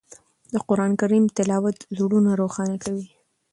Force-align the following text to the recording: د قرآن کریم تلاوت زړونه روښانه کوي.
د 0.53 0.55
قرآن 0.67 0.91
کریم 1.01 1.23
تلاوت 1.37 1.77
زړونه 1.97 2.31
روښانه 2.41 2.75
کوي. 2.83 3.07